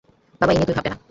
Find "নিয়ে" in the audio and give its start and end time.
0.57-0.67